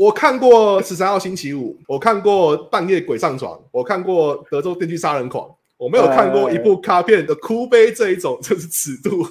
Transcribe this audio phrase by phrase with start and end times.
[0.00, 9.22] 我看过十三号星期五，我看过半夜鬼上床，我看过德州电锯杀人狂，我没有看过一部卡片的哭悲这一种，就是尺度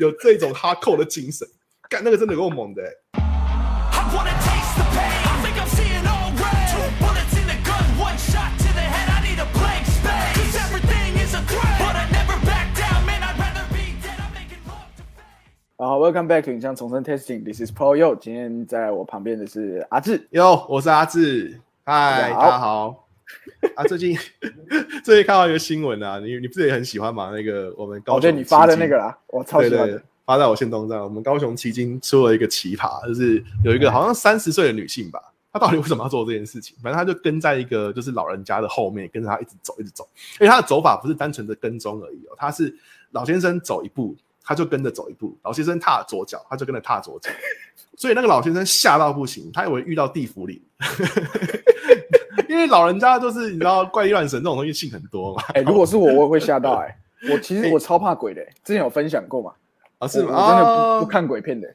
[0.00, 1.46] 有这种哈扣的精神，
[1.88, 3.25] 干那个真的够猛的、欸。
[15.78, 18.16] 好，Welcome back to 影像重生 Testing，This is Pro Yo。
[18.18, 23.06] 今天在我旁边的是阿志，哟，我是阿志，嗨，大家好。
[23.74, 24.16] 啊，最近
[25.04, 27.30] 最近看到一个新闻啊，你你不是也很喜欢吗？
[27.30, 30.02] 那个我们高我觉得你发的那个啦，我超喜欢的。
[30.24, 31.04] 发在我线动上。
[31.04, 35.20] 我们高雄旗津出了一个奇葩，就是有一个好像三十岁的女性吧，
[35.52, 36.74] 她到底为什么要做这件事情？
[36.82, 40.08] 反正她就跟在一个就是老人家的后面，跟着他一直走，一直走。
[40.40, 42.74] 因为她的走法不是单纯的跟踪而已哦，她是
[43.10, 47.28] 老先生走一步，他就跟着走一步；老先生踏左脚，他就跟着踏左脚。
[47.98, 50.60] 所以那个老先生吓到不行，他以为遇到地府灵，
[52.48, 55.42] 因为老人家就是你知道怪力乱神这种东西信很多嘛。
[55.54, 56.96] 哎、如果是我，我也会吓到哎、
[57.32, 59.52] 我其实我超怕鬼的、欸，之前有分享过嘛。
[59.98, 60.36] 啊是我吗？
[60.36, 61.66] 我真的不、啊不看鬼片的、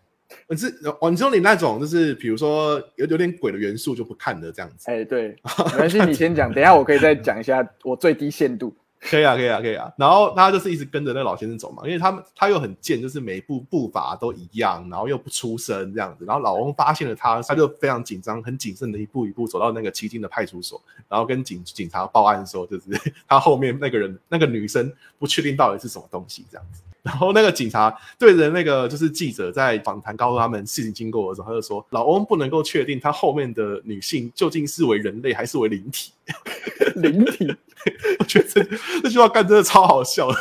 [0.48, 0.68] 你是
[1.02, 5.30] 哦，你说你那种就是比如说有有点鬼的元素就不看的这样子，哎、对，
[5.74, 8.72] 没关系，你先讲，等一下我可以再讲一下我最低限度。
[9.02, 9.92] 可以啊，可以啊，可以啊。
[9.98, 16.24] 然后他就是一直跟着那老先生走嘛，因为他们他又很贱，就是每一步步伐都一样，然后又不出声这样子。
[16.24, 20.80] 然后老翁发现了他，他就非常紧张、很谨慎的一步一步走到那个七经的派出所，
[21.10, 22.86] 然后跟警警察报案说，就是
[23.28, 26.84] 他后面那个人那个女生不确定到底是什么东西这样子。
[27.04, 36.12] 然后那个警察对着那个就是记者在访谈告诉他们事情经过的时候，他就说老翁不能够确定他后面的女性究竟是为人类还是为灵体。
[36.96, 37.54] 灵体，
[38.20, 38.64] 我觉得这
[39.02, 40.38] 这句话干真的超好笑的，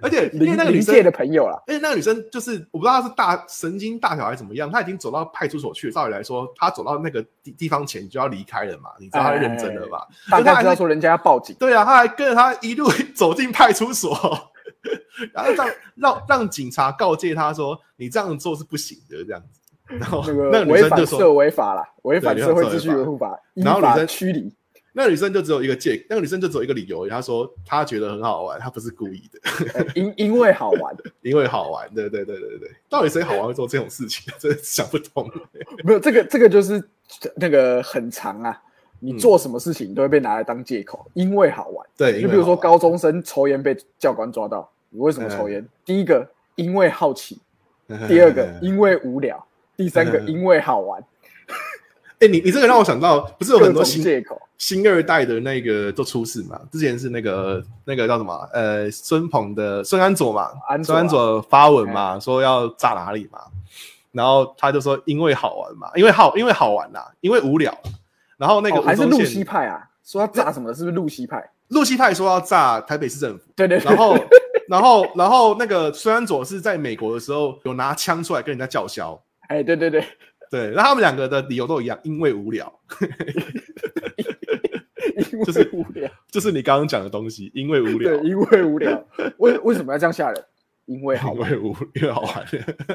[0.00, 5.92] 而且因为那个女生的朋友啦，而且那个女生就是我不知道她是大神经大条还是怎么样，她已经走到派出所去了。
[5.92, 10.06] 照理来说，她走到那个地地方前就要离开了嘛，你知道她认真了吧？
[10.30, 14.14] 大可是她还是概知道说人家要报警，对啊，她还跟着他一路 走进派出所，
[15.32, 19.60] 然后让让让警察告诫他说：“你这样做是不行的。”这样子，
[19.98, 24.52] 然后那那个违反生就说社违法了，违反社会秩序维护法，然后女生驱离。
[24.96, 29.40] 那女生就只有一个借，那个女生就只有一个理由，她说她觉得很好玩，她不是故意的，
[29.74, 31.88] 呃因因为好玩，因为好玩。
[31.94, 34.32] 对对对对对，到底谁好玩会做这种事情？
[34.38, 35.28] 真的想不通。
[35.82, 36.82] 没有这个这个就是
[37.36, 38.62] 那个很长啊。
[39.00, 41.86] 你嗯做什么事情都会被拿来当借口，因为好玩。
[41.94, 45.66] 对，就比如说高中生抽烟被教官抓到，你为什么抽烟？
[45.84, 47.40] 第一个因为好奇，
[48.06, 49.44] 第二个因为无聊，
[49.76, 51.02] 第三个嗯因为好玩，
[52.20, 54.40] 哎、你你这个让我想到，不是有很多新借口。
[54.56, 56.58] 新二代的那个都出事嘛？
[56.70, 58.48] 之前是那个那个叫什么？
[58.52, 63.40] 呃，孙鹏的孙安佐嘛，安佐啊孙安佐发文嘛，说要炸哪里嘛，
[64.12, 67.76] 然后他就说因为好玩嘛，因为好因为好玩啦，因为无聊。
[68.36, 69.90] 然后那个哦还是吴宗宪露西派啊？
[70.04, 70.74] 说要炸什么的？
[70.74, 71.50] 是不是露西派？
[71.68, 73.84] 露西派说要炸台北市政府，对对对。
[73.84, 74.14] 然后
[74.68, 80.04] 然后然后那个孙安佐是在美国的时候有拿枪出来跟人家叫嚣，哎，对对对，
[80.50, 82.72] 对，那他们两个的理由都一样，因为无聊，
[85.44, 89.04] 就是无聊，就是你刚刚讲的东西，因为无聊对，，因为无聊。
[89.38, 90.44] 为为什么要这样吓人？
[90.86, 91.50] 因为好玩。
[91.50, 92.46] 因为无因为好玩。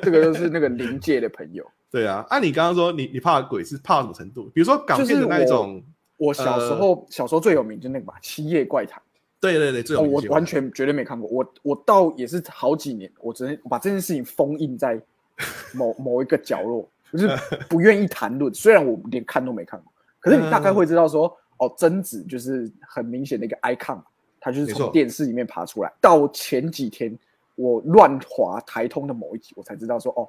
[0.02, 1.66] 这个就是那个临界的朋友。
[1.92, 4.50] 对啊，按、你刚刚说你你怕鬼是怕到什么程度？
[4.54, 5.84] 比如说港就是片的那一种，
[6.18, 9.00] 我小时候小时候最有名就那个嘛，《七夜怪谈》。
[9.40, 11.30] 对对对，这我完全绝对没看过。
[11.30, 15.02] 我我到也是好几年，我只能把这件事情封印在
[15.74, 17.30] 某某一个角落，就是
[17.70, 18.54] 不愿意谈论。
[18.54, 24.02] 虽然我连看都没看过，可是你大概会知道说，哦，贞子就是很明显的一个 icon，
[24.40, 25.92] 它就是从电视里面爬出来。
[26.02, 27.18] 到前几天
[27.56, 30.24] 我乱滑台通的某一集，我才知道说，哦，《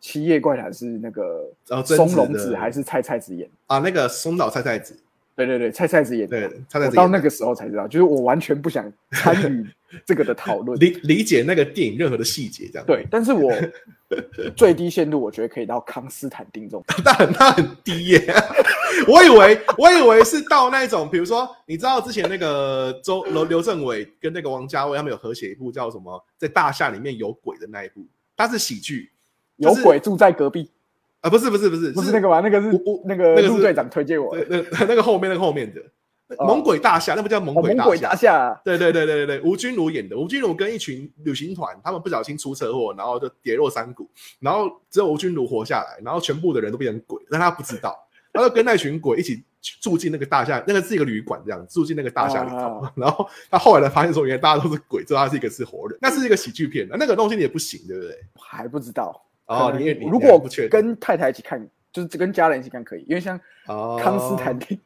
[0.00, 1.50] 七夜怪谈》是那个
[1.84, 3.54] 松隆子还是菜菜子演的？
[3.66, 4.96] 啊，那个松岛菜菜子，
[5.36, 6.48] 对对对，蔡蔡子演的。
[6.48, 9.66] 对菜菜我子到那个时候才知道，就是我完全不想参与
[10.06, 10.78] 这个的 讨论。
[10.78, 13.52] 理理解那个电影任何的细节，这样对，但是我
[14.54, 16.84] 最低限度我觉得可以到康斯坦丁这种。
[17.04, 18.34] 那很那很低耶。
[19.08, 28.06] 我以为我以为是到那一种，比如说你知道之前那个周刘刘政委跟那个王家卫他们有合写一部叫什么，在大厦里面有鬼的那一部，
[28.36, 29.10] 它是喜剧，
[29.58, 30.70] 就是有鬼住在隔壁，
[31.24, 32.40] 啊，不是不是不是不是那个吧？
[32.40, 35.80] 那个是我我那个那个陆队长推荐我的对，那 那个后面那个后面的
[36.36, 38.14] 哦猛鬼大厦，那不叫猛哦，鬼大厦猛鬼大。
[38.14, 38.60] 厦。
[38.62, 40.18] 对对对对对对，吴君如演的。
[40.18, 44.06] 吴君如跟一群旅行团，他们不小心出车祸，然后就跌落山谷，
[44.38, 47.96] 然后只有吴君如活下来，然后全部的人都变成鬼，但他不知道，
[48.30, 49.42] 他就跟那群鬼一起
[49.80, 52.56] 住进那个大厦，那个是一个旅馆这样，住进那个大厦里头。
[52.80, 58.14] 啊 然后他后来才发现说，原来大家都是鬼，知道他是一个是活人，那是一个喜剧片，那个东西你也不行，对不对？
[58.38, 59.24] 还不知道。
[59.46, 64.78] 哦，你也如果跟太太一起看，就是跟家人一起看可以，因为像哦康斯坦丁。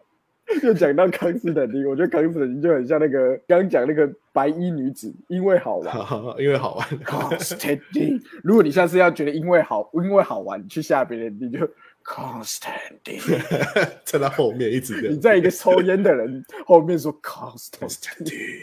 [0.62, 5.94] 又讲到康斯坦丁，我觉得康斯坦丁就很像那个刚刚讲那个白衣女子，因为好玩。
[6.38, 6.88] 因为好玩。
[7.00, 11.69] Constantine，如果你下次要觉得因为好因为好玩，你去吓别人，你就
[12.02, 13.43] Constantine。
[14.06, 18.62] 在 他后面一直的你在一个抽烟的人后面说 Constantine，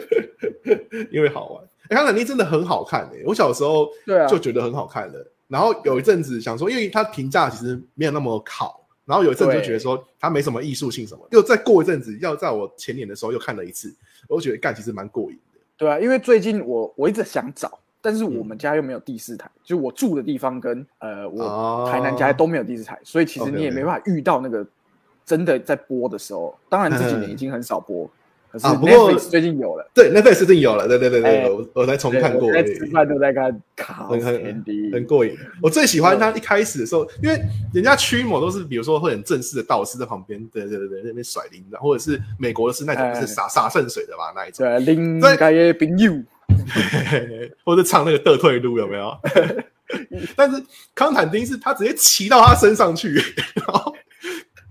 [1.12, 1.62] 因为好玩。
[1.90, 3.88] 哎，康坦丁真的很好看诶、我小时候
[4.28, 5.32] 就觉得很好看了。
[5.48, 11.26] 然后有一阵子想说，因为它评价其实没有那么好，然后有一阵子就觉得说它没什么艺术性什么。
[11.32, 13.92] 又再过一阵子，要在我前年的时候又看了一次，
[14.28, 15.58] 我觉得干其实蛮过瘾的。
[15.76, 24.64] 对啊，因为最近我我一直想找，但是嗯我们家又没有第四台，就是我住的地方跟呃哦我台南家都没有第四台，所以其实你也没办法遇到那个
[25.26, 26.56] 真的在播的时候。
[26.68, 28.08] 当然这几年已经很少播，
[28.50, 29.88] 可是啊不过 Netflix 最近有了。
[29.94, 35.36] 对，那份事情有了，对对对对，哎我我才重看过对我在吃饭都在看卡很很很过瘾。
[35.62, 37.40] 我最喜欢他一开始的时候，因为
[37.72, 46.12] 人家驱魔都是比如说会很正式的道士在旁边，对对对对，那边甩铃铛，或者是美国的是那种就是洒洒圣水的吧那一种，对，另对该的朋友，
[47.64, 49.16] 或者唱那个得退路有没有？
[50.36, 50.62] 但是
[50.94, 53.14] 康坦丁是他直接骑到他身上去，
[53.54, 53.92] 然后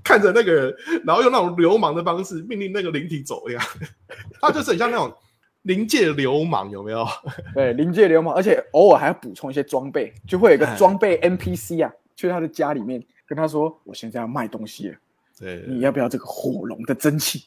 [0.03, 0.75] 看着那个人，
[1.05, 3.63] 然后用那种流氓的方式命令那个灵体走一样，
[4.41, 5.13] 他就是很像那种
[5.63, 7.05] 灵界流氓有没有？
[7.53, 14.95] 对，临界流氓，而且偶尔还要补充一些装备，就会有一个哎装备 NPC 啊，去他的家里面跟他说：“我现在要卖东西了，
[15.39, 17.45] 对，你要不要这个火龙的蒸汽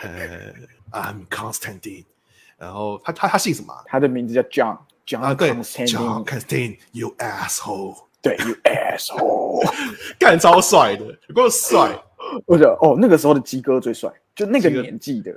[0.00, 0.52] 呃
[0.92, 2.04] ，I'm Constantine。
[2.56, 3.82] 然后他他他姓什么啊？”？
[3.88, 9.70] 他的名字叫 John John 啊，对 Constantine，，John Constantine，you asshole，对，You asshole。
[10.18, 11.90] 干超帅的，有够帅。
[12.46, 15.32] 我觉得哦，那个时候的鸡哥最帅，就那个年纪的。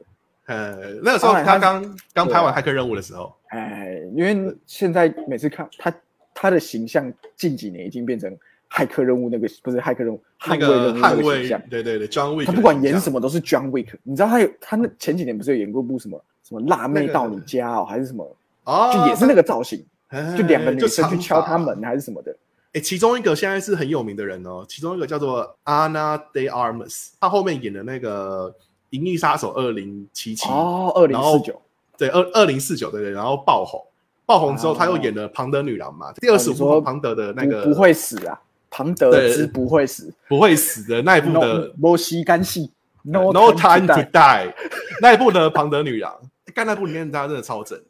[0.46, 5.94] 呃，那个时候他他刚刚拍完骇客任务的时候，哎，因为现在每次看他
[6.34, 8.34] 他的形象，近几年已经变成
[8.72, 11.62] 骇客任务那个不是骇客任务，那个那捍卫个形象，。
[11.70, 12.98] 对对对，John Wick，他不管演。
[12.98, 22.34] 什么都是 John Wick，你知道他有他那前几年不是有演过部什么什么辣妹到你家哦，还是什么，哦，就也是那个造型，哎，就两个女生去敲他门还是什么的。
[22.78, 28.52] 哎，其中一个现在是很有名的人哦，其中一个叫做 Anna De Armas，他后面演的那个
[28.92, 31.60] 《银翼杀手二零七七》哦，二零四九，
[31.98, 33.84] 对，二二零四九，对对，然后爆红，
[34.28, 38.40] 爆红之后哦他又演了庞德女郎嘛，第二十五部庞德的那个不不会死啊，
[38.70, 39.34] 庞德对。
[39.34, 40.14] 之不会死。
[40.28, 42.72] 不会死的那一部的摩西干系
[43.02, 44.54] No Time to Die
[45.02, 46.14] 那一部的庞德女郎，
[46.54, 47.76] 干那部里面他真的超正。
[47.80, 47.86] 的。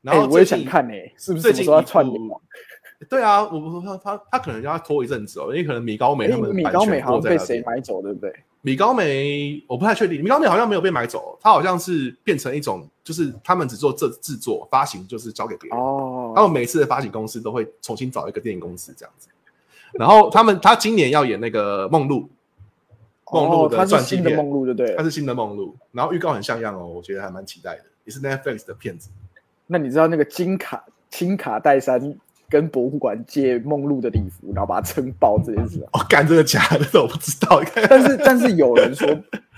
[0.00, 2.34] 然后，我也想看呢，是不是最近什么时候要串联啊？
[3.08, 7.62] 对啊，我我他他他可能要拖一阵子哦，因为可能米高梅他哎们版米高梅好像被谁。
[7.66, 8.34] 买走，对不对？
[8.60, 15.78] 米高梅我不太确定，米高梅好像没有被买走，他好像是变成一种，就是他们只做这制作发行，就是交给别人。
[15.78, 19.28] 哦，他们每次的发行公司都会重新找一个电影公司这样子。
[19.94, 22.20] 然后他们他今年要演那个《梦露》，
[23.32, 25.02] 梦露的是新的传记片，梦露，对不对它？
[25.02, 29.10] 是新的梦露，然后预告很像样哦，我觉得还蛮期待的，也是 Netflix 的片子。
[29.66, 32.00] 那你知道那个金卡金卡戴珊
[32.52, 35.86] 跟博物馆借梦露的礼服，然后把它撑爆这件事吗？
[35.94, 37.00] 哦，干这个假的？
[37.00, 37.62] 我不知道。
[37.88, 39.08] 但是但是有人说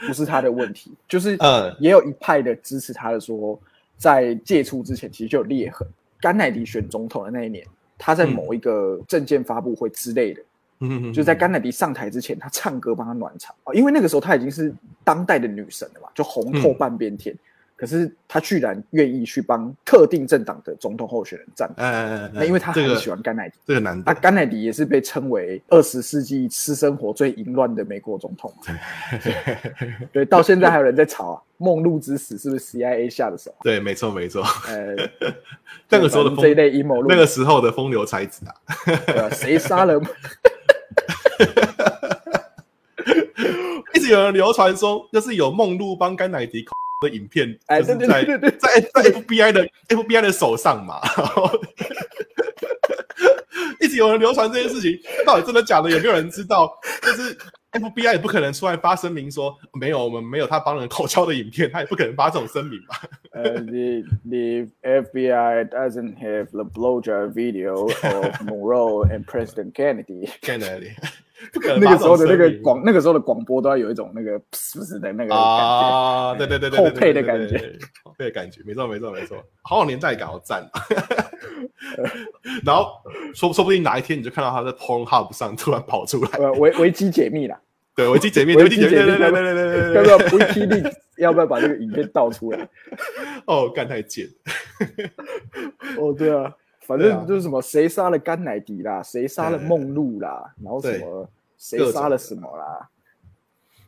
[0.07, 3.59] 不是他的问题，就是嗯也有一派的支持他的说，
[3.97, 5.85] 在借出之前其实就有裂痕。
[6.21, 7.67] 甘乃迪选总统的那一年，
[7.99, 10.43] 他在某一个证件发布会之类的，
[10.79, 14.73] 嗯，就在甘乃迪上台之前，他唱歌帮他暖场啊，因为那个时候他已经是
[15.03, 17.37] 当代的女神了嘛，就红透半边天。
[17.77, 21.69] 可是他居然愿意去帮特定政党的总统候选人站
[22.33, 23.57] 那因为他很喜欢甘乃迪。
[23.67, 28.63] 这个难啊，甘乃迪也是被称为二十世纪私生活最淫乱的美国总统嘛。
[30.13, 33.55] 对， 到现在还有人在吵啊，梦露之死是不是 CIA 下的手？
[33.63, 34.95] 对，没错没错，呃，
[35.91, 38.55] 那个时候的这一，类阴谋论，那个时候的风流才子啊，
[39.07, 40.01] 对啊谁杀了？
[43.95, 46.63] 一直有人流传说，就是有梦露帮甘乃迪
[47.05, 51.51] 的影片，哎对对对对在在 FBI 的 FBI 的手上嘛，然后
[53.81, 56.73] 一直有人流传这件事情，到底真的假的，有没有人知道。
[57.03, 57.37] 就是
[57.73, 63.03] FBI 也不可能出来发声明说没有，我们没有他帮人口交的影片，他也不可能发这种声明吧？
[63.33, 67.93] 呃，the the FBI doesn't have the blowjob video of
[68.43, 70.31] Monroe and President Kennedy。
[70.41, 70.93] 在哪里？
[70.93, 71.24] 不可能
[71.81, 75.37] 那个时候的那个广，那个时候的广播都要有一种那个噗噗的那个感觉。
[75.37, 77.59] 啊，对对对对，对后配的感，觉。
[77.59, 77.79] 对
[78.17, 80.81] 配的感觉，没错没错没错，好有年代感，好赞啊！
[82.65, 82.93] 然后
[83.35, 87.61] 说说不定哪一天你就看到他在 Pornhub 上突然跑出来，呃，维维基解密啦，
[87.97, 92.69] 对，维基解密，维维基解密，对对对对对对对要不对，要 WikiLeaks 要不要把这个影片倒出来？
[93.47, 94.29] 哦，干太贱，
[95.99, 96.53] 哦，对啊，
[96.85, 101.01] 反正就是什么谁杀了甘乃迪啦，谁杀了梦露啦，然后什对。
[101.01, 102.89] 么谁杀了什么啦，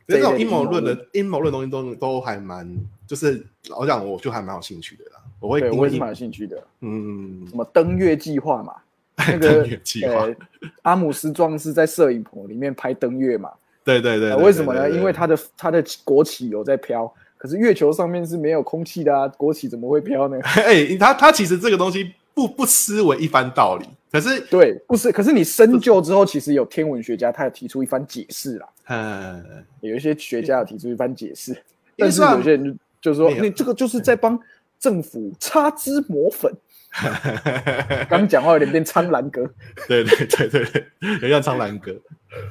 [0.07, 2.67] 这种阴谋论的阴谋论东西都都还蛮，
[3.05, 5.21] 就是老实讲，我就还蛮有兴趣的啦。
[5.39, 6.63] 我会我也是蛮有兴趣的。
[6.79, 7.45] 嗯。
[7.47, 8.73] 什，么登月计划嘛，
[9.15, 10.23] 那个登月计划。
[10.23, 10.35] 呃
[10.81, 13.51] 阿姆斯壮是在摄影棚里面拍登月嘛，
[13.83, 14.83] 对对对为什么呢？
[14.83, 14.97] 对对。
[14.97, 20.39] 因为他的他的国旗有在飘，可是月球上面是没有空气的啊，国旗怎么会飘呢？
[20.65, 29.43] 哎，他他其实这个东西不不失为一番道理，可是对，不是，可是你深究之后，其实有天文学家他有提出一番解释啦，嗯，
[29.81, 31.59] 有一些学家有提出一番解释，
[31.97, 32.63] 但是有些人
[33.01, 34.39] 就就说你这个就是在帮
[34.77, 36.53] 政府擦脂抹粉。
[38.07, 39.43] 刚讲话有点变苍兰哥，
[39.87, 41.91] 对对对对对，有点像苍兰哥。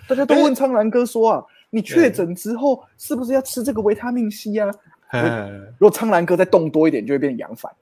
[0.08, 4.68] 大家都问苍兰哥说啊，你确诊之后是不是要吃这个维他命 C 啊？
[5.12, 7.72] 呃如果苍兰哥再动多一点，就会变杨凡，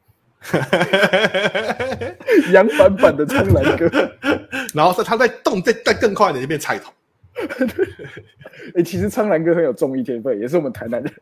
[2.52, 3.88] 杨凡版的苍兰哥。
[4.74, 6.92] 然后他他在动再再更快一点就变菜头。
[8.76, 11.12] 哎、其实苍兰哥很有综艺天分，也是我们台南人。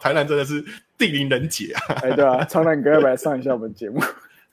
[0.00, 0.62] 台南真的是
[0.98, 1.80] 地灵人杰啊！
[2.02, 4.00] 哎，对啊，苍兰哥要不要来上一下我们节目？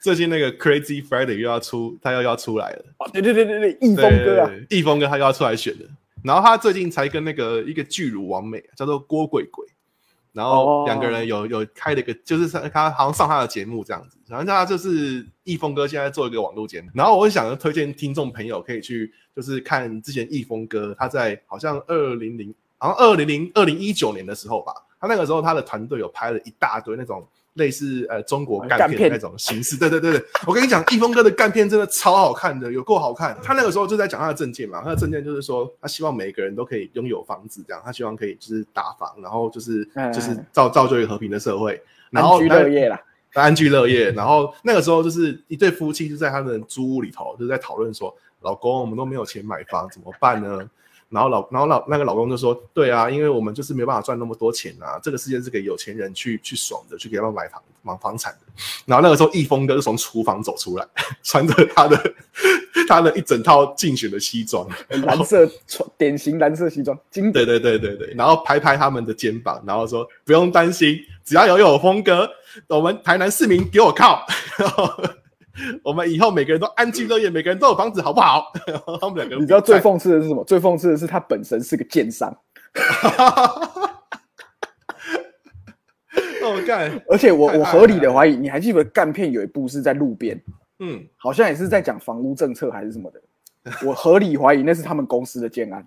[0.00, 2.84] 最近那个 Crazy Friday 又要出，他又要出来了。
[2.98, 5.86] 哦，对对对对对，易峰哥啊，易峰哥他又要出来选了。
[6.24, 9.66] 然后他最近才跟那个一个巨乳王美叫做郭鬼鬼，
[10.32, 14.16] 然后哦两个人有有开了一个，就是上他好像上他的节目这样子。
[14.26, 29.76] 然后他就是易峰哥现在做一个网络节目，然后我想推荐听众朋友可以去就是看之前易峰哥他在好像二零零好像二零零二零一九年的时候吧，他那个时候他的团队有拍了一大堆那种类似呃中国干干片那种形式。
[29.76, 33.36] 对对对对，我跟你讲，易峰哥的干片真的超好看的，有够好看。
[33.42, 43.02] 他那个时候就在讲他的证件嘛，他的证件就是说他希望每个人都可以拥有房子，这样他希望可以就是打房，然后就是嗯就是造造就一个和平的社会，然后安居乐业啦。
[43.34, 44.10] 安居乐业。
[44.12, 50.68] 然后那个时候就是一对夫妻就在他们的租屋里头，就是在讨论说，老公，我们都没有钱买房，怎么办呢？
[51.10, 58.38] 然后老，然后老那个老公就说，对啊，因为我们就是没有办法赚那么多钱啊，这个世界是给有钱人去去爽的，去给他们买房买房产的。
[58.86, 60.86] 然后那个时候，易峰哥就从厨房走出来，
[61.22, 62.14] 穿着他的
[62.88, 67.44] 他的一整套竞选的西装，蓝色穿典型蓝色西装，经典。
[67.44, 72.30] 对对对对对，然后拍拍他们的肩膀，然后说不用担心，只要有有峰哥，
[72.68, 74.24] 我们台南市民给我靠，
[74.56, 74.88] 然 后
[75.82, 78.52] 我们以后每个人都安居乐业，每个人都有房子，好不好？
[79.00, 80.44] 他们两个你知道最讽刺的是什么？
[80.44, 82.30] 最讽刺的是他本身是个奸商，
[86.42, 90.40] 哦干，而且我我合理的怀疑，你还记得干片有一部是在路边，
[90.78, 93.20] 嗯，好像也是在讲房屋政策还是什么的。
[93.84, 95.86] 我合理怀疑那是他们公司的建安，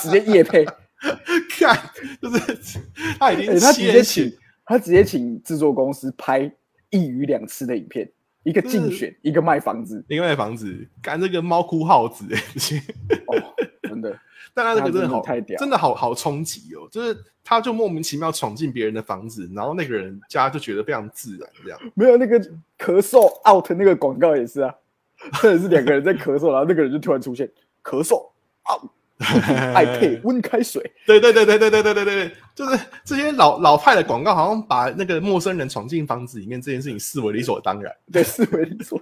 [0.00, 0.64] 直接夜配，
[1.50, 1.78] 看
[2.20, 2.40] 就是
[3.18, 6.50] 他已经欸他直接切请他直接请制作公司拍
[6.90, 8.10] 一鱼两吃的影片，
[8.42, 10.04] 一个竞选，一个卖房子。
[10.08, 12.24] 另外房子，干这个猫哭耗子，
[13.82, 14.18] 真的，
[14.52, 16.88] 但他那个真的那真的好太屌真的好好冲击哦！
[16.90, 21.78] 就是他就莫名其妙闯进别人的房子，然后那个人家就觉得非常自然，这样。
[21.94, 22.38] 没有那个
[22.78, 24.74] 咳嗽 out 那个广告也是啊，
[25.40, 27.48] 真的是两个人在咳嗽，然后那个人就突然出现
[27.82, 28.30] 咳嗽
[28.70, 37.94] out，爱配温开水， 对对对对对对对对对，就是这些老老派的广告，好像把那个陌生人闯进房子里面这件事情视为理所当然。
[38.12, 39.00] 对，视为理所。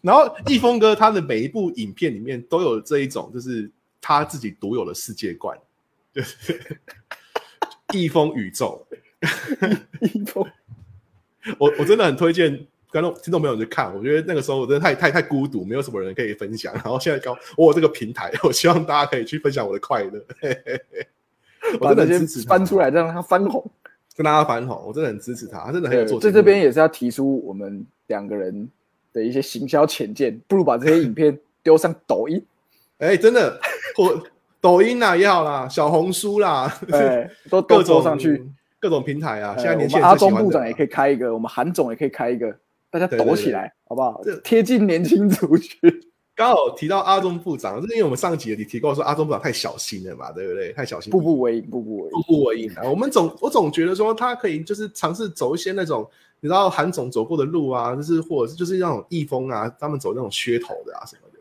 [0.00, 3.68] 然后易峰哥他的每一部影片里面都有这一种，就是
[4.00, 5.58] 他自己独有的世界观，
[6.14, 6.78] 就是
[7.92, 8.86] 易峰宇宙。
[10.02, 10.44] 易峰
[11.58, 16.72] 我我真的很推荐观众听众朋友去看，我觉得那个时候我真的太太太孤独，没有什么人可以分享。
[16.74, 20.24] 然后现在刚我有这个平台，我希望大家可以去分享我的快乐。
[20.40, 21.06] 嘿嘿嘿
[21.74, 23.64] 我把真的这些很支持翻出来，让他翻红。
[24.16, 26.20] 跟大家翻红，我真的很支持他，他真的很有对，做。
[26.20, 28.66] 在这边，也是要提出我们两个人
[29.12, 32.42] 的一些行销浅见，不如把这些影片丢上抖音，
[32.96, 33.60] 哎、真的，
[33.98, 34.26] 我
[34.58, 38.42] 抖音啦也好啦，小红书啦，哎，都各都种做上去。
[38.78, 39.54] 各种平台啊。
[39.56, 42.56] 哎现在年轻人最喜欢的中部长也可以开一个，我们韩总也可以开一个，
[42.98, 44.34] 大家对对对抖起来，好不好这？
[44.38, 45.78] 贴近年轻族群。
[46.34, 50.72] 刚好提到阿中部长，就是因为我们上集也提过说阿中部长太小心了嘛，对不对？
[50.72, 52.10] 太小心，步步为营，步步为营。
[52.10, 52.82] 步步为营啊。
[52.84, 56.06] 我们总我总觉得说他可以就是尝试走一些那种
[56.40, 61.38] 你知道韩总走过的路啊，就是或者是就是那种易风啊，他们走那种噱头的啊什么的，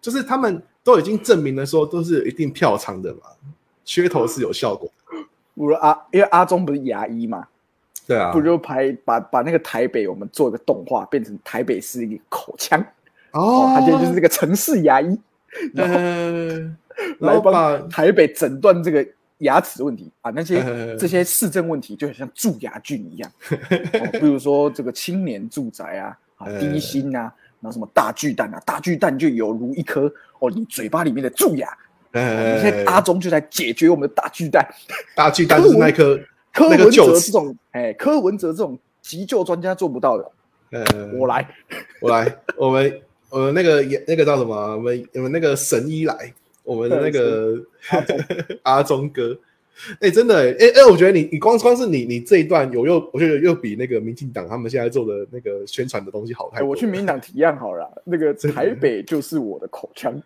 [0.00, 3.20] 就是他们都已经证明了说都是有一定票仓的嘛，
[3.84, 5.16] 噱头是有效果的。
[5.54, 7.46] 不如阿，因为阿中不是牙医嘛，
[8.08, 8.32] 对啊。
[8.32, 12.80] 不如就拍把把那个台北我们做一个动画，变成台北市一个口腔，
[13.30, 15.16] 哦，哦他现在就是这个城市牙医，
[15.72, 16.76] 然后呃，
[17.20, 19.06] 来帮台北诊断这个
[19.38, 20.64] 牙齿问题啊，那些
[20.98, 31.68] 这些市政问题就很像蛀牙菌一样， 哦比如说这个青年住宅啊，啊呃低薪啊，然后什么大巨蛋啊，大巨蛋就有如一颗哦你嘴巴里面的蛀牙，
[32.12, 34.66] 呃，现在阿中就在解决我们的大巨蛋。
[35.14, 36.18] 大巨蛋就是那颗
[36.52, 40.30] 柯文哲这，种哎，柯文哲这种急救专家做不到的，
[40.70, 41.48] 呃，我来。
[42.00, 43.00] 我来，我们
[43.30, 44.54] 我们那个也那个叫什么？
[44.76, 46.32] 我们我们那个神医来，
[46.64, 47.56] 我们的那个
[48.62, 49.08] 阿忠。
[49.08, 49.38] 哥。
[50.00, 56.64] 哎、真的哎、哎、哎我觉得你你光光是你你这一段有又我觉得又比那个民进党他们现在做的那个宣传的东西好太哎，多。
[56.64, 56.70] 了。
[56.70, 60.20] 我去民进党提案好了啦，那个 台北就是我的口腔，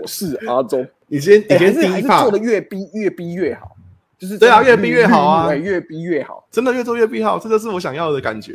[0.00, 0.86] 我是阿忠。
[1.08, 3.73] 你先你先第一趴做的越逼越逼越好，
[4.18, 6.46] 就是对啊越逼越好啊 哎越逼越好。
[6.50, 8.52] 真的越做越逼好，这就是我想要的感觉。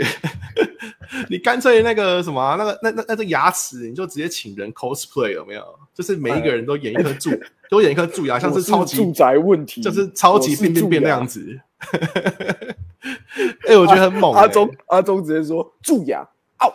[1.29, 5.63] 你干脆那个什么啊、那个那那那这牙齿，你就直接请人 cosplay 有没有？
[5.93, 7.31] 就是每一个人都演一颗蛀，
[7.69, 11.59] 都演一颗蛀牙， 像是超级住宅问题，就是超级变变变那样子。
[13.67, 14.33] 哎、我觉得很猛。
[14.33, 16.21] 阿忠阿忠直接说蛀牙，
[16.59, 16.71] 哦，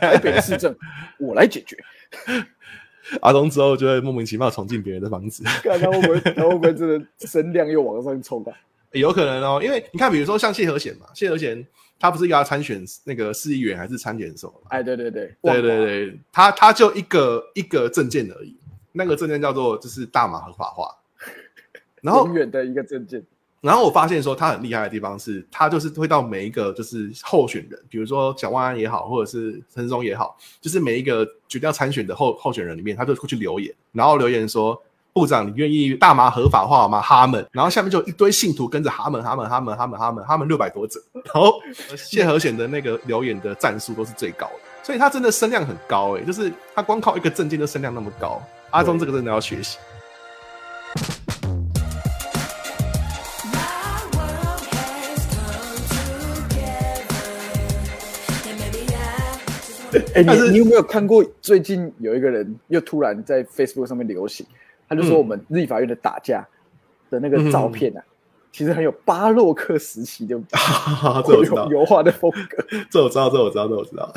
[0.00, 0.74] 台北市政
[1.18, 1.76] 我来解决。
[3.22, 8.52] 阿东之后就会莫名其妙闯进别人的房子， 看他会不会他会不会真的声量又往上冲啊？
[8.92, 9.60] 有可能哦。
[9.62, 11.64] 因为你看，比如说像谢和弦嘛，谢和弦
[11.98, 14.68] 他不是要参选那个市议员还是参选手嘛？
[14.70, 18.56] 哎，对对对，对对对，他他就一个一个证件而已，
[18.92, 20.88] 那个证件叫做就是大麻合法化。
[22.02, 23.22] 然后永远的一个证件。
[23.66, 34.80] 然后我发现说他很厉害的地方是，他就是会到每一个就是候选人，比如说蒋万安也好，或者是陈松也好，就是每一个决定要参选的候候选人里面，他就会去留言，然后留言说。
[35.16, 37.00] 部长，你愿意大麻合法化吗？
[37.00, 41.00] 哈们，然后下面就一堆信徒跟着哈们，哈们，哈们，哈们，哈们，哈们六百多则，
[41.32, 41.54] 然后
[41.96, 49.78] 谢和弦的那个留言的赞数都是最高的，所以他真的声量很高诶、就是他光靠一个证件就声量那么高，阿忠这个真的要学习。
[60.14, 64.46] 哎、你你有没有看过最近有一个人又突然在 Facebook 上面流行，
[64.88, 66.46] 他就说嗯我们立法院的打架
[67.10, 68.02] 的那个照片啊，
[68.52, 70.34] 其实很有巴洛克时期的
[71.70, 74.12] 油， 画的风格， 这我知道，这我知道，这我知道。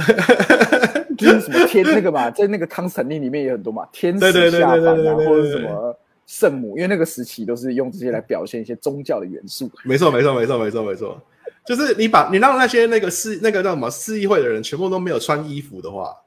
[1.17, 5.93] 就是什么天那个嘛，在那个康斯坦丁里面也很多嘛，天使下凡啊，或者是什么
[6.25, 9.69] 圣母，因为那个时期都是用这些来表现一些宗教的元素。
[9.83, 11.21] 没错，没错，没错，没错，没错。
[11.69, 16.17] 就是你把你让那些那个市那个叫什么市议会的人全部都没有穿衣服的话，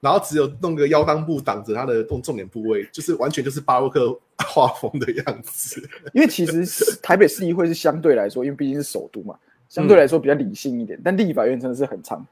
[0.00, 5.80] 然后只有弄个腰裆布挡着他的重重点部位，就是完全就是巴洛克画风的样子。
[6.12, 6.66] 因为其实
[7.00, 9.38] 台北市议会是相对来说，因为毕竟是首都嘛，
[9.70, 12.26] 相对来说比较理性一点，但立法院真的是很长。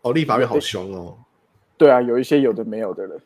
[0.00, 1.18] 哦，立法院好凶哦。
[1.76, 3.20] 对啊，有一些有的没有的人。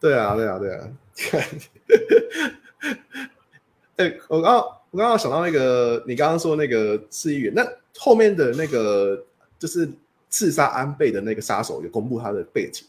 [0.00, 0.88] 对啊，对啊，对啊。
[3.98, 7.66] 哎、我刚刚我刚刚想到那个你刚刚说那个市议员，那
[7.98, 9.20] 后面的那个
[9.58, 9.90] 就是
[10.28, 12.86] 刺杀安倍的那个杀手有公布他的背景，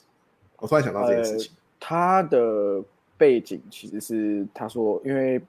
[0.59, 1.51] 我突然想到这件事情。
[1.79, 2.83] 他的
[3.17, 5.41] 背景其实是他说，因为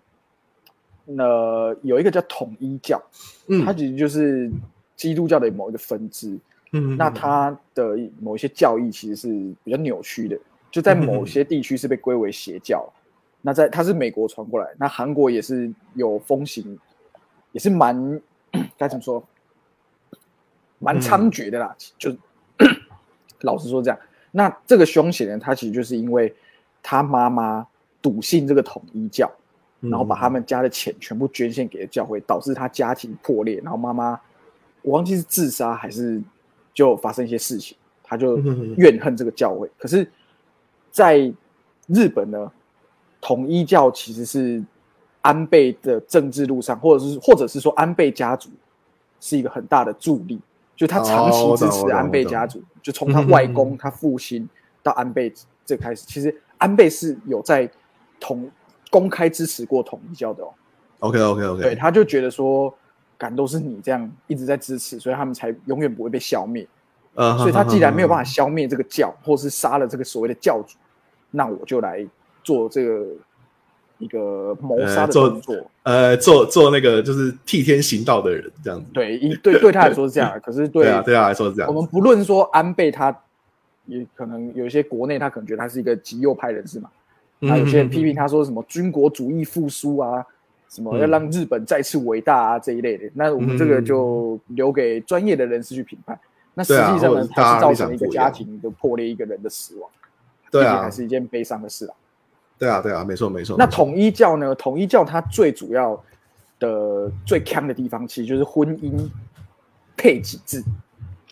[1.19, 3.03] 呃有一个叫统一教，
[3.49, 4.49] 嗯它其实就是
[4.97, 6.39] 基督教的某一个分支。
[6.77, 9.29] 嗯那它的某一些教义其实是
[9.65, 10.39] 比较扭曲的，
[10.71, 12.89] 就在某些地区是被归为邪教。
[13.47, 16.79] 那在它是美国传过来，那韩国也是有风行，
[17.53, 18.19] 也是蛮
[18.79, 19.23] 该怎么说，
[20.79, 21.77] 蛮猖獗的啦。
[21.99, 22.11] 就
[23.41, 23.99] 老实说这样，
[24.31, 26.35] 那这个凶险呢，他其实就是因为
[26.83, 27.67] 他妈妈
[28.01, 29.31] 笃信这个统一教，
[29.83, 34.19] 嗯然后把他们家的钱全部捐献给了教会，导致他家庭破裂，然后妈妈
[34.81, 36.19] 我忘记是自杀还是
[36.73, 39.71] 就发生一些事情，他就嗯怨恨这个教会。
[39.79, 40.11] 可是，
[40.91, 41.31] 在
[41.89, 42.51] 日本呢，
[43.25, 44.63] 统一教其实是
[45.23, 48.51] 安倍的政治路上，或者是或者是说安倍家族
[49.19, 50.39] 是一个很大的助力，
[50.77, 54.47] 就他长期支持安倍家族，就从他外公、他父亲
[54.83, 55.33] 到安倍
[55.65, 57.67] 这开始，其实安倍是有在
[58.21, 58.47] 统
[58.91, 60.53] 公开支持过统一教的哦。
[60.99, 62.73] OK OK OK，对，他就觉得说，
[63.17, 66.69] 感都是你这样一直在支持，所以他们才永远不会被消灭。
[67.15, 70.77] 呃所以他既然没有办法消灭这个教，或是杀了这个所谓的教主，
[71.31, 72.07] 那我就来
[72.45, 73.07] 做这个
[73.99, 75.57] 一个谋杀的动作。
[75.83, 78.87] 呃做做那个就是替天行道的人这样子。
[78.95, 81.81] 对，一对对他来说是这样， 可是对对啊，对他来说是这样我。
[81.81, 83.15] 们不论说安倍他，
[83.85, 86.89] 也可能有一些国内他可能觉得他是一个极右派人士嘛，
[87.43, 90.25] 他有些人批评他说什么军国主义复苏啊，
[90.71, 96.19] 什么要让日本再次伟大啊这一类的，那我们这个就留给专业的人士去评判。
[96.55, 99.91] 那实际上呢他是，造成一个家庭的破裂，一个人的死亡，
[100.51, 101.95] 对啊还，是一件悲伤的事啊。
[102.65, 103.57] 对啊，对啊，没错，没错。
[103.59, 104.55] 那统一教呢？
[104.55, 106.03] 统一教它最主要
[106.59, 108.93] 的最强的地方，其实就是婚姻
[109.97, 110.63] 配给制。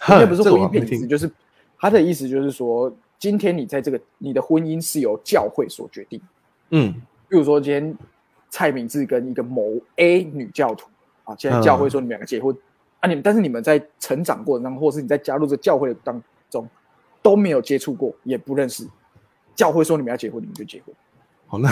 [0.00, 1.30] 哼那不是婚姻配给制，就是
[1.78, 6.20] 他的意思就是说，今天你在这个你的婚姻是由教会所决定。
[6.70, 6.92] 嗯
[7.28, 7.96] 比如说今天
[8.50, 9.62] 蔡明志跟一个某
[9.96, 10.88] A 女教徒
[11.24, 12.54] 啊，现在教会说你们两个结婚、
[13.00, 16.68] 啊，你们但是你们在成长过程当中，或是你在加入这个教会的当中
[17.22, 18.86] 都没有接触过，也不认识，
[19.54, 20.94] 教会说你们要结婚，你们就结婚，
[21.52, 21.70] 哦，那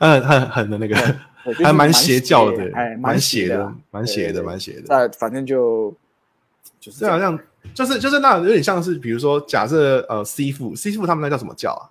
[0.00, 0.96] 嗯很很的那个，
[1.54, 4.82] 还蛮蛮邪教的，哎，蛮邪的，蛮邪的，蛮邪的。
[4.88, 5.94] 那反正就
[6.80, 7.38] 就是这样，像
[7.72, 11.86] 就是就是那有点像是，比如说假设呃西父西父他们那叫什么教啊？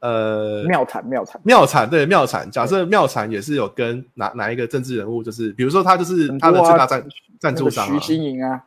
[0.00, 7.04] 呃，妙产妙产，妙产对妙产，假设妙产也是有跟哪哪一个政治人物，就是比如说他就是他的最大赞
[7.38, 8.60] 赞助商啊徐，新莹啊，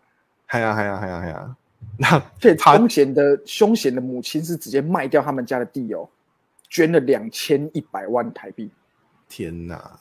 [0.46, 1.56] 嗨呀嗨呀嗨呀嗨呀，
[1.98, 6.08] 那这他凶险的凶险的母亲是直接卖掉他们家的地哦，
[6.76, 8.70] 捐了两千一百万台币。
[9.30, 9.98] 天哪，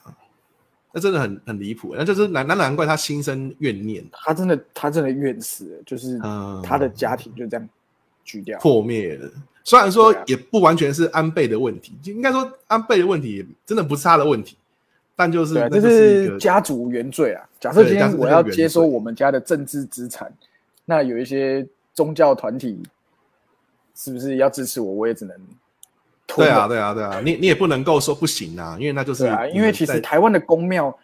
[0.92, 7.68] 那真的很很离谱，那就是难难难怪他心生怨念，他真的他真的怨死了，就是嗯他的家庭就这样
[8.24, 8.58] 锯掉。
[8.58, 9.30] 破灭了。
[9.62, 14.56] 虽然说也不完全是安倍的问题，就应该说安倍的问题真的不是他的问题，
[15.14, 17.48] 但就是这就是家族原罪啊。
[17.60, 20.32] 假设今天我要接收我们家的政治资产，
[20.84, 22.82] 那有一些宗教团体
[23.94, 24.92] 是不是要支持我？
[24.92, 25.36] 我也只能
[26.26, 30.96] 对啊，对啊，对啊，你你也不能够说不行啊，因为那就是因为其实台湾的公庙、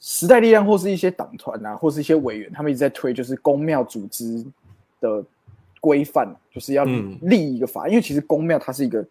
[0.00, 4.44] 时代力量或是一些党团啊，或是一些委员，他们一直在推就是公庙组织
[5.00, 5.24] 的
[5.80, 7.88] 规范，就是要嗯立一个法。
[7.88, 9.04] 因为其实公庙它是一个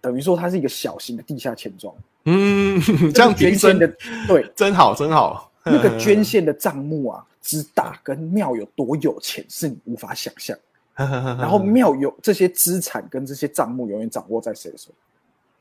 [0.00, 1.94] 等于说它是一个小型的地下钱庄，
[2.24, 2.80] 嗯，
[3.12, 3.90] 这样捐献的
[4.28, 5.50] 对真好，真好。
[5.64, 10.56] 那个捐献的账目啊之大，跟庙有多有钱是你无法想象。
[10.56, 10.62] 然
[11.38, 14.90] 然后庙有这些资产跟这些账目永远掌握在谁的手？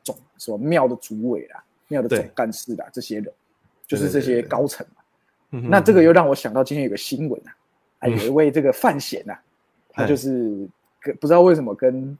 [0.04, 3.32] 总什么庙的主委啦、庙的总对干事啦，这些人
[3.86, 5.02] 就是这些高层嘛。
[5.52, 7.54] 嗯那这个又让我想到今天有个新闻啊，
[8.00, 9.40] 啊有一位这个范闲啊，
[9.92, 10.68] 他哎就是
[11.00, 12.18] 跟不知道为什么跟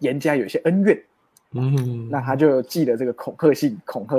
[0.00, 1.00] 严家有些恩怨，
[1.52, 2.08] 嗯。
[2.10, 4.16] 那他就寄了这个恐吓信恐吓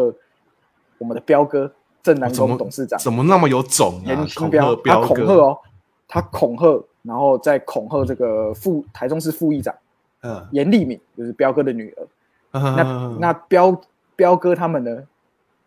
[0.97, 1.69] 我们的彪哥
[2.01, 2.97] 正南宫董事长。
[2.99, 4.07] 怎么那么有种啊？
[4.07, 5.07] 严清恐吓彪哥。
[5.07, 5.59] 恐吓，哦，
[6.07, 9.75] 他恐吓，然后再恐吓这个副台中市副议长
[10.21, 12.07] 嗯，严丽敏，就是彪哥的女儿。
[12.51, 13.81] 那那那彪
[14.15, 15.03] 彪哥他们呢，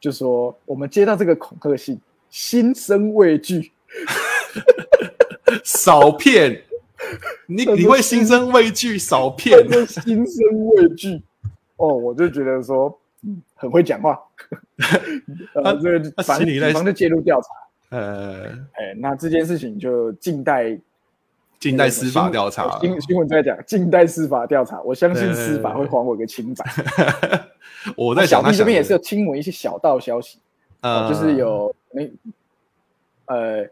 [0.01, 2.01] 就说我们接到这个恐吓信，
[2.31, 3.73] 心生畏惧。
[5.65, 6.63] 少骗，
[7.47, 9.59] 你你会心生畏惧，少骗。
[9.87, 11.21] 心生畏惧。
[11.77, 14.19] 哦，我就觉得说，嗯，很会讲话。
[15.55, 17.49] 呃，啊这个反正警方就介入调查。
[17.91, 20.79] 呃，哎，那这件事情就静待
[21.59, 26.65] 近代司法调查，新新闻在讲静待司法调查，我相信司法会还我个清白。
[27.97, 30.39] 我在想他想小弟这边也是有听闻一些小道消息，
[30.81, 32.03] 呃，就是有那
[33.27, 33.69] 呃，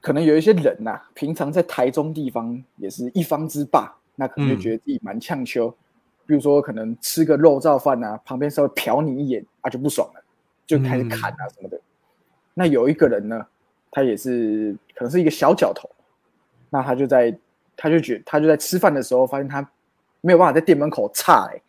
[0.00, 5.72] 可能有一些人呐、平常在台中地方也是一方之霸，那可能就嗯觉得自己蛮呛秋。
[6.26, 10.24] 比如说，可能吃个肉燥饭啊，旁边稍微瞟你一眼啊，就不爽了，
[10.66, 11.80] 就开始嗯砍啊什么的。
[12.58, 13.46] 那有一个人呢，
[13.90, 15.90] 他也是可能是一个小角头，
[16.70, 17.36] 那他就在
[17.76, 19.60] 他就觉他就在吃饭的时候发现他
[20.22, 21.60] 没有办法在店门口插哎、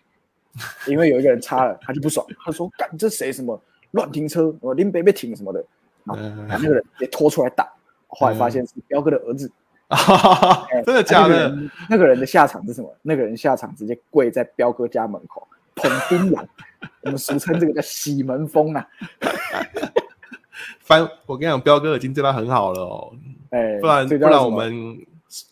[0.88, 5.64] 因为有一个人插了，他就不爽，他说：“干这谁什么乱停车，我林北被停什么的。”
[6.06, 7.68] 然后那个人也拖出来打，
[8.08, 9.52] 后来发现是彪哥的儿子。
[9.90, 11.50] 哎 真的假的？
[11.50, 12.90] 人那个人的下场是什么？
[13.02, 15.46] 那个人下场直接跪在彪哥家门口
[15.76, 16.46] 捧槟榔，
[17.02, 18.88] 我们俗称这个叫洗门风啊。
[20.80, 23.14] 反我跟你讲，彪哥已经对他很好了哦，
[23.52, 24.98] 哎，不然不然我们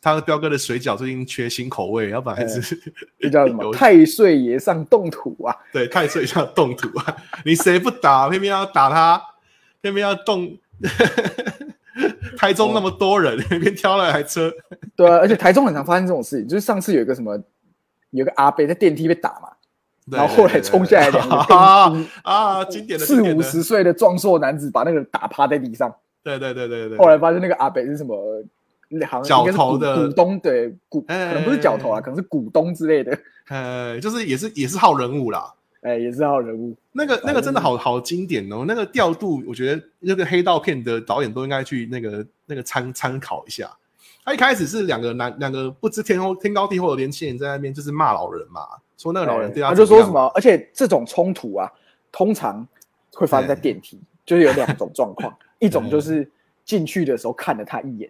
[0.02, 2.80] 他彪哥的水饺最近缺新口味，要不然还是
[3.20, 3.72] 这叫什么？
[3.76, 5.56] 太岁爷上冻土啊！
[5.72, 7.18] 对太岁上冻土啊！
[7.44, 9.22] 你谁不打，偏偏要打他，
[9.82, 10.58] 偏偏要动。
[12.38, 14.52] 台中那么多人，偏偏挑了台车，
[14.98, 17.42] 对啊，而且台中很常发生这种事情，就是上次有一个什么，
[18.10, 19.55] 有个阿伯在电梯被打嘛，对
[20.06, 28.16] 然后后来冲下来两个啊啊，经典的四五十岁的壮硕男子把那个打趴在地上，对对对对对，后来发现那个阿北是什么，
[29.08, 33.18] 好像应该是股角头的股东，对股哎可能不是角头啊，可能是股东之类的，
[33.50, 35.52] 呃， 就是也是也是好人物啦。
[35.82, 36.76] 哎，也是好人物。
[36.92, 43.72] 那个那个真的好好经典哦，那个调度，我觉得那个黑道片的导演都应该去那个那个参参考一下。
[44.24, 48.62] 他一开始是两个男两个不知天后天高地厚的年轻人在那边就是骂老人嘛，
[48.98, 51.72] 说那个老人对哎他他就说什么而且这种冲突啊，
[52.12, 52.66] 通常
[53.14, 56.30] 会发生在电梯， 就是有两种状况， 一种就是
[56.64, 58.10] 进去的时候看了他一眼，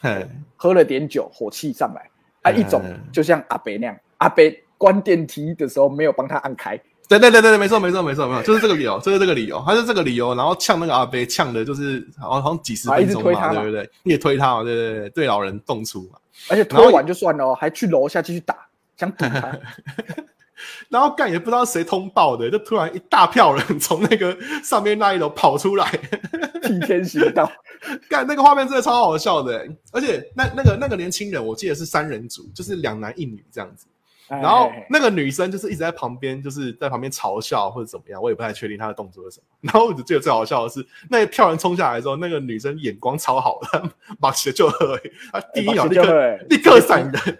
[0.00, 0.26] 嘿。
[0.56, 2.02] 喝了点酒，火气上来；
[2.42, 6.76] 啊，嗯一种就像阿北那样，阿北关电梯的时候没有帮他按开，
[7.08, 13.62] 对对对对对，没错没错没错没错，就是这个理由， 就是这个理由，他是这个理由，然后呛那个阿飞，呛的就是好像好像几十分钟嘛，直推他嘛。
[13.62, 13.90] 对不对？
[14.04, 16.18] 也推他嘛，对对对，对老人动粗嘛。
[16.48, 18.66] 而且推完就算了哦，还去楼下继续打，
[19.00, 19.58] 想堵他。
[20.90, 25.90] 然后干也不知道谁通报的，就突然一大票人从那个上面那一楼跑出来，
[26.62, 27.50] 替天行道，
[28.10, 33.86] 干那个画面真的超好笑的，欸而且那那个那个年轻人，我记得是三人组，就是两男一女这样子。
[34.28, 39.46] 然后哎那个女生就是一直在旁边，就是在旁边嘲笑或者怎么样，我也不太确定她的动作是什么。
[39.62, 43.82] 然后我只记得最好笑的是，那一票人冲下来之后，那个女生眼光超好的，
[44.20, 44.96] 马鞋就喝，
[45.32, 47.38] 她第一秒立刻立刻闪人，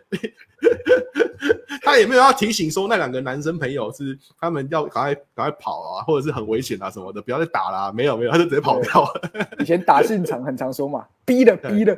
[1.91, 9.49] 她也没有要提醒说那两个男生朋友是他们要赶快赶快跑啊，或者是很危险啊什么的，不要再打啦、没有没有，他就直接跑掉了。
[9.59, 11.95] 以前打现场很常说嘛，逼的逼的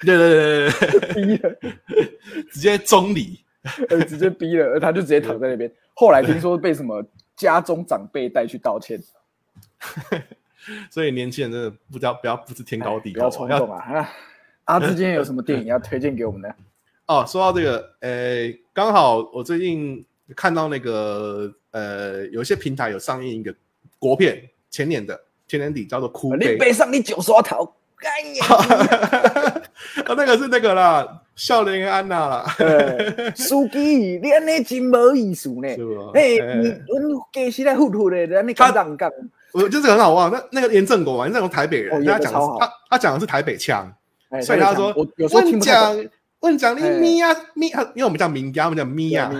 [0.00, 1.56] 对对对对对逼的，
[2.50, 3.38] 直接中离。
[3.88, 5.70] 呃直接逼了，他就直接躺在那边。
[5.94, 7.00] 后来听说被什么
[7.36, 9.00] 家中长辈带去道歉，
[10.90, 13.78] 所以年轻人真的不知道不要不知天高地不要冲动啊！
[13.78, 14.10] 啊，
[14.64, 16.48] 阿志今天有什么电影要推荐给我们呢？
[17.12, 20.02] 哦，说到这个，呃，刚好我最近
[20.34, 23.54] 看到那个，呃，有一些平台有上映一个
[23.98, 28.46] 国片，前年的前年底叫做《哭悲你》背上你九刷头，干呀！
[30.06, 35.68] 啊， 那个是那个啦，笑脸安娜啦，呃司机，你安尼真无意思呢。
[36.14, 39.10] 哎你阮加时来糊涂的，咱你敢当讲？
[39.52, 40.32] 我就是很好忘。
[40.32, 43.92] 那那个严正国嘛，严正国台北人，哦他讲他他讲的是台北腔，
[44.30, 46.10] 哎所以他说我有时候听问不
[46.42, 49.30] 问讲你哎咪呀咪啊，因为我们叫民家，我们叫咪呀，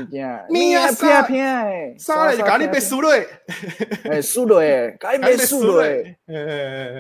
[0.49, 2.37] 咪呀拼啥拼诶，啥嘞？
[2.39, 3.11] 咖喱被输了，
[4.05, 6.17] 诶，输落诶，咖喱被输落诶。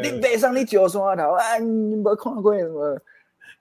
[0.02, 2.98] 你你背上你九山头啊，你无看过什么？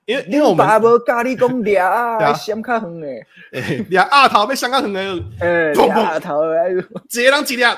[0.06, 7.78] 因为因为我们爸无教你讲掠 对啊，啊闪较远诶， 诶，俩阿头被香港很个诶，掠头诶，一个人几两。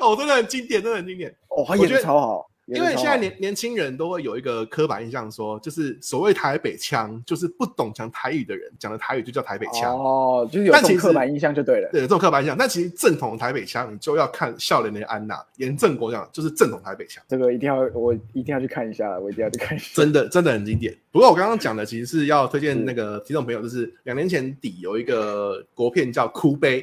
[0.00, 1.34] 哦，真的很经典，真的很经典。
[1.48, 9.98] 哦，他演的超好，演因为现在年年轻人都会有一个刻板印象说就是所谓台北腔，就是不懂讲台语的人讲的台语就叫台北腔。
[9.98, 11.88] 哦，就是有这种刻板印象就对了。
[11.90, 12.56] 对，有这种刻板印象。
[12.58, 19.86] 但其实正统的台北腔，你就要看笑脸的安娜、严正国讲，就是正统台北腔，这个一定要，我一定要去看一下，我一定要去看一下。
[19.94, 20.94] 真的真的很经典。
[21.10, 26.80] 不过我刚刚讲的其实是要推荐那个听众朋友，就是两年前底有一个国片叫《哭悲》，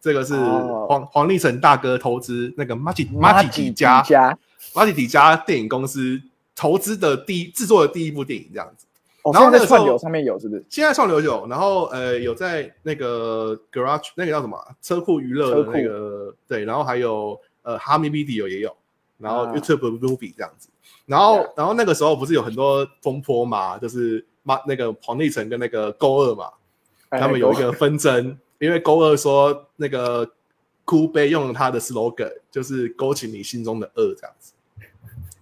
[0.00, 4.36] 这个是哦黄黄立成大哥投资那个马吉马吉底家家，
[4.74, 6.20] 马吉底家电影公司
[6.54, 8.86] 投资的第一制作的第一部电影这样子。
[9.22, 10.64] 哦，然后在在串流上面有是不是？
[10.68, 14.74] 现在串流有，然后呃有在那个 Garage 那个叫什么啊？
[14.82, 18.76] 车库娱乐的那个对，然后还有呃哈密 Video 也有，
[19.18, 19.52] 然后啊。
[19.54, 20.68] YouTube Movie 这样子，
[21.06, 26.50] 然后然后那个时候不是有很多风波嘛，就是马那个黄立成跟那个勾二嘛，
[27.10, 30.28] 哎他们有一个纷争，因为勾二说那个
[30.92, 34.52] 哭悲用了他的 slogan，就是勾起你心中的恶这样子。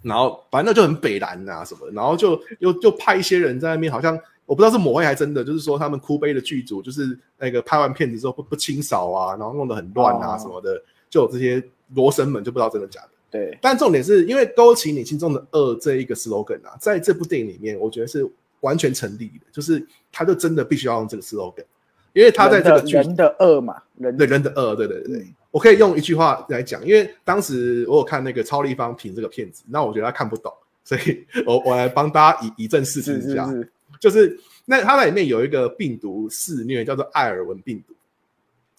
[0.00, 10.38] 然后反正就很北蓝啊什么，然后就又就派一些人在那边，好像我不知道是抹黑还真的，就是说他们哭悲的剧组就是那个拍完片子之后不不清扫啊，然后弄得很乱啊哦。
[10.38, 11.60] 什么的，就有这些
[11.96, 13.08] 罗生门就不知道真的假的。
[13.28, 18.24] 对，但重点是因为勾起你心中的恶这一个 slogan 啊，在这部电影里面，我觉得是
[18.60, 21.64] 完全成立的，就是他就真的必须要用这个 slogan，
[22.12, 25.18] 因为他在这个剧人的恶嘛，人对人的恶，对对对对。
[25.18, 30.52] 嗯，我可以用一句话来讲，因为当时我有看那个超立方评这个片子，那我觉得他看不懂，
[30.84, 37.94] 所以 我我来帮大家以以正视听一下，是是是，就是那它在里面有一个病毒肆虐，叫做艾尔文病毒。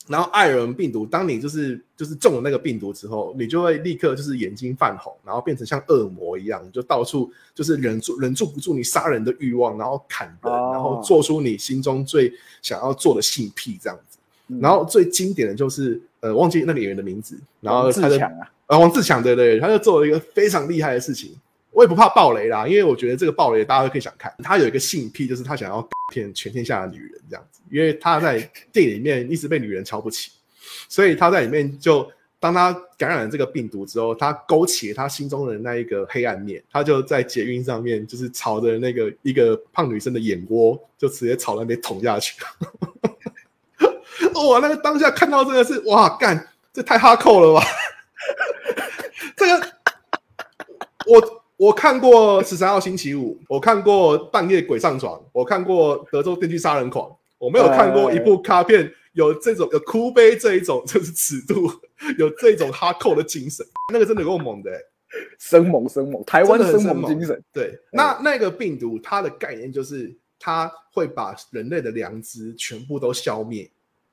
[0.08, 14.18] 然后艾尔文病毒，当你就是就是中了那个病毒之后，你就会立刻就是眼睛泛红，然后变成像恶魔一样，就到处就是忍住忍住不住你杀人的欲望，然后砍人，哦然后做出你心中最想要做的性癖这样子。
[14.48, 21.36] 嗯然后最经典的就是呃，忘记那个演员的名字，然后王他就志强啊，啊，王自强对对，他就做了一个非常厉害的事情。
[21.72, 24.34] 我也不怕暴雷啦，因为我觉得这个暴雷大家都可以想看。
[24.44, 28.40] 他有一个性癖，就是他想要 骗全天下的女人这样子，因为他在
[28.74, 30.32] 电影里面一直被女人瞧不起，
[30.90, 32.06] 所以他在里面就
[32.42, 42.36] 当他感染了这个病毒之后，他勾起了他心中的那一个黑暗面，他就在捷运上面就是朝着那个一个胖女生的眼窝，就直接朝那边捅下去。
[44.50, 47.66] 哇，那个当下看到这个是哇，干，这太哈扣了吧！
[49.36, 49.68] 这个
[51.08, 61.72] 我我看过《十三号星期五》，我看过《半夜鬼上床》，我看过《德州电锯杀人狂》，我没有看过一部卡片有这种有哭悲这一种 就是尺度，
[62.18, 64.78] 有这种哈扣的精神，那个真的够猛的、欸。
[65.38, 73.70] 生猛生猛，台湾真的很生猛精神，对，那那个病毒它的概念就是它会把人类的良知全部都消灭，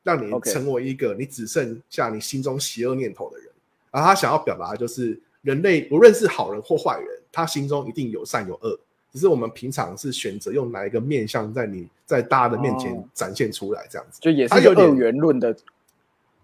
[0.09, 3.47] 让你成为一个你只剩下你心中邪恶念头的人。
[3.90, 8.79] 然后他想要表达的就是，人类无论是好人或坏人，他心中一定有善有恶，
[9.12, 14.18] 只是我们平常是选择用哪一个面相在你在大家的面前哦展现出来，这样子。
[14.23, 15.55] 就也是有点二元论的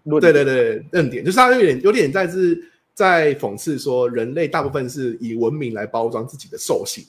[0.03, 0.31] 论对。
[0.31, 7.03] 对对，论点就是他有点有点在是在讽刺说，人类大部分是以文明来包装自己的兽性，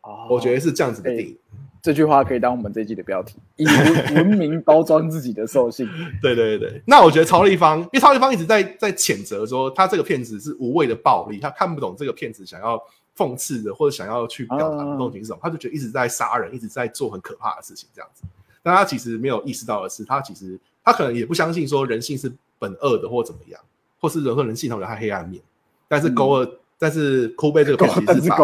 [0.00, 1.36] 哦我觉得是这样子的电影。
[1.86, 3.64] 这句话可以当我们这一季的标题：以
[4.12, 5.88] 文 明包装自己的兽性。
[6.20, 12.76] 对对对，那我觉得曹立方，因为曹立方一直在在谴责说他这个骗子是无谓的暴力，他看不懂这个骗子想要
[13.16, 18.24] 讽刺的或者想要去表达的东西是什么，他就觉得一直在杀人，一直在做很可怕的事情这样子。
[18.64, 23.60] 但他其实没有意识到的是，他其实他可能也不相信说人性是本恶的或怎么样，
[24.00, 25.40] 或是人和人系统有他黑暗面。
[25.86, 28.42] 但是勾二，但是哭悲这个 片其但实是把是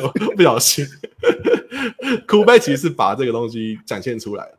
[0.00, 0.84] 狗 不小心，
[2.26, 4.58] 哭悲其实是把这个东西展现出来了。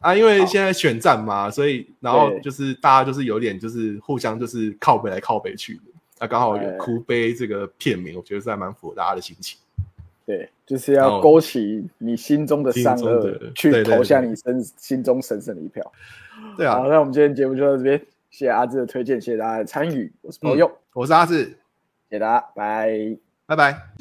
[0.00, 5.82] 啊，因为现在选战嘛，所以然后就是大家就是有点就是互相就是靠背来靠背去的，
[6.18, 9.58] 那刚好有对哭悲这个片名，我觉得是还蛮符合大家的心情。
[10.24, 15.92] 对，就是要勾起你心中的善恶，去投下对你身心中神圣的一票。
[16.56, 16.76] 对啊。
[16.76, 17.98] 好，，那我们今天节目就到这边，
[18.30, 21.56] 谢谢阿志的推荐，谢谢大家的参与，我是朋友，我是阿志，
[22.12, 23.16] 谢大家，拜。
[23.46, 23.91] 拜拜。